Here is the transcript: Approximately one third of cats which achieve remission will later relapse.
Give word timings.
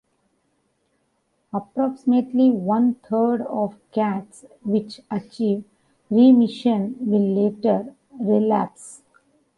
Approximately 1.53 2.49
one 2.49 2.95
third 2.95 3.43
of 3.45 3.75
cats 3.91 4.45
which 4.65 4.99
achieve 5.11 5.63
remission 6.09 6.95
will 7.01 7.35
later 7.35 7.93
relapse. 8.19 9.03